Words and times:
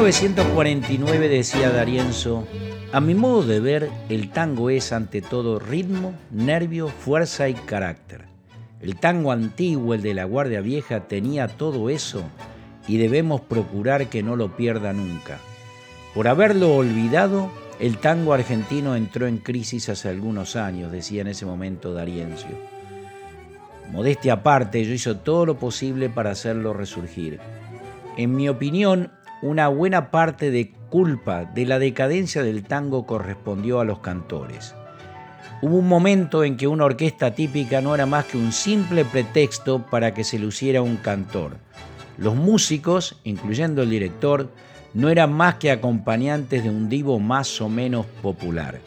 1949 0.00 1.28
decía 1.28 1.68
Darienzo, 1.68 2.46
a 2.90 3.02
mi 3.02 3.14
modo 3.14 3.42
de 3.42 3.60
ver, 3.60 3.90
el 4.08 4.30
tango 4.30 4.70
es 4.70 4.94
ante 4.94 5.20
todo 5.20 5.58
ritmo, 5.58 6.14
nervio, 6.30 6.88
fuerza 6.88 7.50
y 7.50 7.54
carácter. 7.54 8.24
El 8.80 8.96
tango 8.96 9.30
antiguo, 9.30 9.92
el 9.92 10.00
de 10.00 10.14
la 10.14 10.24
Guardia 10.24 10.62
Vieja, 10.62 11.00
tenía 11.00 11.48
todo 11.48 11.90
eso 11.90 12.24
y 12.88 12.96
debemos 12.96 13.42
procurar 13.42 14.06
que 14.06 14.22
no 14.22 14.36
lo 14.36 14.56
pierda 14.56 14.94
nunca. 14.94 15.38
Por 16.14 16.28
haberlo 16.28 16.74
olvidado, 16.76 17.50
el 17.78 17.98
tango 17.98 18.32
argentino 18.32 18.96
entró 18.96 19.26
en 19.26 19.36
crisis 19.36 19.90
hace 19.90 20.08
algunos 20.08 20.56
años, 20.56 20.90
decía 20.90 21.20
en 21.20 21.28
ese 21.28 21.44
momento 21.44 21.92
Dariencio. 21.92 22.56
Modestia 23.92 24.32
aparte, 24.32 24.82
yo 24.82 24.94
hizo 24.94 25.18
todo 25.18 25.44
lo 25.44 25.58
posible 25.58 26.08
para 26.08 26.30
hacerlo 26.30 26.72
resurgir. 26.72 27.38
En 28.16 28.34
mi 28.34 28.48
opinión, 28.48 29.12
una 29.42 29.68
buena 29.68 30.10
parte 30.10 30.50
de 30.50 30.72
culpa 30.90 31.44
de 31.44 31.64
la 31.66 31.78
decadencia 31.78 32.42
del 32.42 32.62
tango 32.64 33.06
correspondió 33.06 33.80
a 33.80 33.84
los 33.84 34.00
cantores. 34.00 34.74
Hubo 35.62 35.76
un 35.76 35.88
momento 35.88 36.44
en 36.44 36.56
que 36.56 36.66
una 36.66 36.84
orquesta 36.84 37.34
típica 37.34 37.80
no 37.80 37.94
era 37.94 38.06
más 38.06 38.24
que 38.26 38.38
un 38.38 38.52
simple 38.52 39.04
pretexto 39.04 39.84
para 39.90 40.14
que 40.14 40.24
se 40.24 40.38
luciera 40.38 40.82
un 40.82 40.96
cantor. 40.96 41.58
Los 42.18 42.34
músicos, 42.34 43.18
incluyendo 43.24 43.82
el 43.82 43.90
director, 43.90 44.50
no 44.94 45.08
eran 45.08 45.32
más 45.32 45.56
que 45.56 45.70
acompañantes 45.70 46.64
de 46.64 46.70
un 46.70 46.88
divo 46.88 47.18
más 47.18 47.60
o 47.60 47.68
menos 47.68 48.06
popular. 48.22 48.80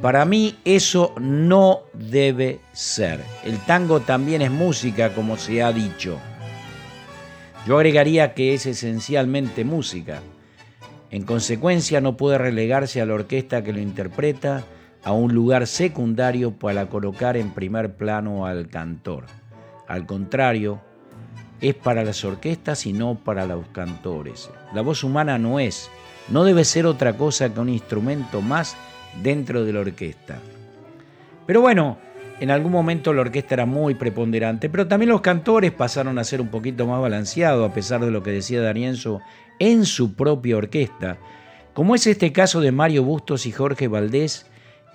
Para 0.00 0.24
mí 0.24 0.56
eso 0.64 1.14
no 1.20 1.82
debe 1.92 2.58
ser. 2.72 3.20
El 3.44 3.58
tango 3.58 4.00
también 4.00 4.42
es 4.42 4.50
música, 4.50 5.14
como 5.14 5.36
se 5.36 5.62
ha 5.62 5.72
dicho. 5.72 6.18
Yo 7.66 7.76
agregaría 7.76 8.34
que 8.34 8.54
es 8.54 8.66
esencialmente 8.66 9.64
música. 9.64 10.20
En 11.10 11.22
consecuencia, 11.22 12.00
no 12.00 12.16
puede 12.16 12.38
relegarse 12.38 13.00
a 13.00 13.06
la 13.06 13.14
orquesta 13.14 13.62
que 13.62 13.72
lo 13.72 13.78
interpreta 13.78 14.64
a 15.04 15.12
un 15.12 15.32
lugar 15.32 15.68
secundario 15.68 16.52
para 16.52 16.86
colocar 16.88 17.36
en 17.36 17.50
primer 17.50 17.94
plano 17.94 18.46
al 18.46 18.68
cantor. 18.68 19.26
Al 19.86 20.06
contrario, 20.06 20.80
es 21.60 21.74
para 21.76 22.02
las 22.02 22.24
orquestas 22.24 22.84
y 22.86 22.92
no 22.92 23.14
para 23.14 23.46
los 23.46 23.68
cantores. 23.68 24.50
La 24.74 24.82
voz 24.82 25.04
humana 25.04 25.38
no 25.38 25.60
es, 25.60 25.88
no 26.28 26.42
debe 26.42 26.64
ser 26.64 26.86
otra 26.86 27.16
cosa 27.16 27.54
que 27.54 27.60
un 27.60 27.68
instrumento 27.68 28.40
más 28.40 28.76
dentro 29.22 29.64
de 29.64 29.72
la 29.72 29.80
orquesta. 29.80 30.38
Pero 31.46 31.60
bueno, 31.60 31.98
en 32.42 32.50
algún 32.50 32.72
momento 32.72 33.12
la 33.12 33.20
orquesta 33.20 33.54
era 33.54 33.66
muy 33.66 33.94
preponderante, 33.94 34.68
pero 34.68 34.88
también 34.88 35.10
los 35.10 35.20
cantores 35.20 35.70
pasaron 35.70 36.18
a 36.18 36.24
ser 36.24 36.40
un 36.40 36.48
poquito 36.48 36.88
más 36.88 37.00
balanceados, 37.00 37.70
a 37.70 37.72
pesar 37.72 38.04
de 38.04 38.10
lo 38.10 38.24
que 38.24 38.32
decía 38.32 38.60
Darienzo, 38.60 39.20
en 39.60 39.84
su 39.86 40.14
propia 40.14 40.56
orquesta, 40.56 41.18
como 41.72 41.94
es 41.94 42.04
este 42.08 42.32
caso 42.32 42.60
de 42.60 42.72
Mario 42.72 43.04
Bustos 43.04 43.46
y 43.46 43.52
Jorge 43.52 43.86
Valdés, 43.86 44.46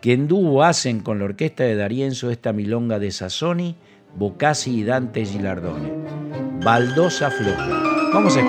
que 0.01 0.11
en 0.11 0.27
dúo 0.27 0.61
hacen 0.61 0.99
con 0.99 1.19
la 1.19 1.25
orquesta 1.25 1.63
de 1.63 1.77
Darienzo 1.77 2.31
esta 2.31 2.51
milonga 2.51 2.99
de 2.99 3.11
Sassoni, 3.11 3.77
Bocassi 4.13 4.79
y 4.79 4.83
Dante 4.83 5.23
Gilardone. 5.23 5.93
Baldosa 6.65 7.31
Floja. 7.31 7.69
Vamos 8.13 8.35
a 8.35 8.41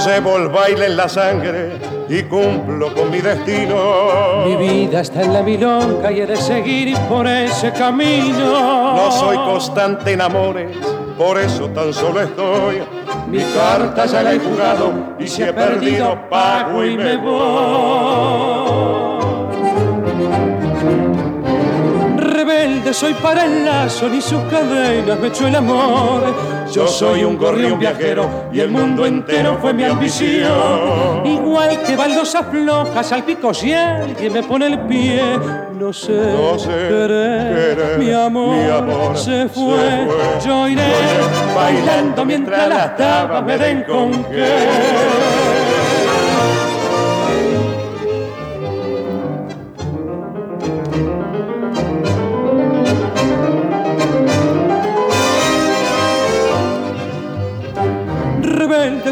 escuchar. 0.00 0.82
en 0.82 0.96
la 0.96 1.08
sangre 1.08 1.72
y 2.08 2.22
cumplo 2.24 2.94
con 2.94 3.10
mi 3.10 3.20
destino. 3.20 4.44
Mi 4.44 4.56
vida 4.56 5.00
está 5.00 5.22
en 5.22 5.32
la 5.32 5.42
milonga 5.42 6.10
y 6.10 6.20
he 6.20 6.26
de 6.26 6.36
seguir 6.36 6.96
por 7.08 7.26
ese 7.26 7.72
camino. 7.72 8.94
No 8.96 9.10
soy 9.12 9.36
constante 9.36 10.12
en 10.12 10.20
amores, 10.20 10.76
por 11.16 11.38
eso 11.38 11.68
tan 11.70 11.92
solo 11.92 12.20
estoy. 12.20 12.82
Mi 13.28 13.38
carta 13.38 14.06
ya 14.06 14.22
la 14.22 14.32
he 14.34 14.38
jugado 14.38 15.16
y 15.18 15.28
si 15.28 15.42
he 15.42 15.52
perdido 15.52 16.28
pago 16.28 16.84
y 16.84 16.96
me 16.96 17.16
voy. 17.16 18.99
Rebelde 22.80 22.94
soy 22.94 23.14
para 23.14 23.44
el 23.44 23.64
lazo, 23.64 24.08
ni 24.08 24.22
sus 24.22 24.42
cadenas 24.44 25.18
me 25.20 25.28
echó 25.28 25.46
el 25.46 25.54
amor 25.54 26.60
yo 26.72 26.86
soy 26.86 27.24
un 27.24 27.36
gorrión 27.36 27.80
viajero 27.80 28.48
y 28.52 28.60
el 28.60 28.70
mundo 28.70 29.04
entero 29.04 29.58
fue 29.60 29.72
mi 29.72 29.82
ambición. 29.82 31.26
Igual 31.26 31.82
que 31.82 31.96
baldosas 31.96 32.46
flojas 32.46 33.10
al 33.12 33.24
pico 33.24 33.52
si 33.52 33.72
alguien 33.72 34.32
me 34.32 34.42
pone 34.42 34.66
el 34.66 34.78
pie. 34.80 35.20
No 35.76 35.92
sé, 35.92 36.12
no 36.12 36.58
sé 36.58 37.96
mi, 37.98 38.12
amor, 38.12 39.16
se, 39.16 39.48
fue. 39.48 40.06
Yo 40.44 40.68
iré 40.68 40.92
bailando 41.56 42.24
mientras 42.24 42.68
las 42.68 42.96
tabas 42.96 43.42
me 43.42 43.58
den 43.58 43.82
con 43.84 44.12
qué. 44.24 44.46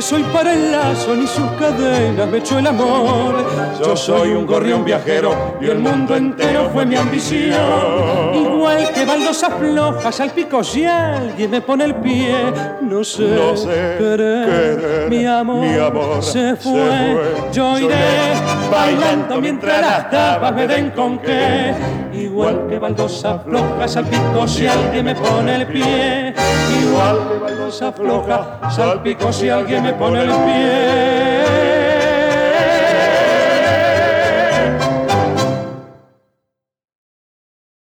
Soy 0.00 0.22
para 0.25 0.54
el 0.54 0.72
lazo, 0.72 1.14
ni 1.14 1.26
sus 1.26 1.50
cadenas 1.53 2.28
me 2.28 2.38
echó 2.38 2.59
el 2.59 2.66
amor. 2.66 3.44
Yo 3.84 3.97
soy 3.97 4.31
un 4.31 4.47
gorrión 4.47 4.84
viajero 4.84 5.56
y 5.60 5.66
el 5.66 5.78
mundo 5.78 6.14
entero 6.16 6.70
fue 6.72 6.86
mi 6.86 6.97
ambición. 6.97 8.34
Igual 8.34 8.92
que 8.92 9.04
baldosas 9.04 9.54
flojas 9.58 10.20
al 10.20 10.31
pico 10.31 10.62
si 10.62 10.84
alguien 10.84 11.50
me 11.50 11.60
pone 11.60 11.84
el 11.84 11.94
pie, 11.97 12.34
no 12.82 13.03
sé, 13.03 13.28
no 13.28 13.56
sé 13.56 15.06
mi, 15.08 15.25
amor 15.25 16.22
se, 16.22 16.56
fue. 16.56 17.19
Yo 17.53 17.78
iré 17.78 18.34
bailando 18.70 19.41
mientras 19.41 19.81
las 19.81 20.10
tabas 20.10 20.53
me 20.54 20.66
den 20.66 20.91
con 20.91 21.19
qué. 21.19 21.75
Igual 22.12 22.66
que 22.69 22.78
baldosas 22.78 23.42
flojas 23.44 23.97
al 23.97 24.06
pico 24.06 24.47
si 24.47 24.66
alguien 24.66 25.04
me 25.04 25.14
pone 25.14 25.56
el 25.56 25.66
pie. 25.66 26.34
Igual 26.82 27.28
que 27.28 27.38
baldosa 27.38 27.93
floja, 27.93 28.70
salpico 28.70 29.32
si 29.32 29.49
alguien 29.49 29.82
me 29.88 29.94
pone 29.94 30.20
el 30.20 30.29
pie. 30.29 31.68